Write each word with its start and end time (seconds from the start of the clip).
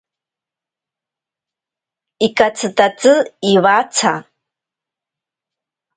Ikatsitatsi 2.25 3.13
iwatsa. 3.51 4.13